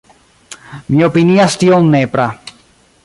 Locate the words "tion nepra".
1.65-2.27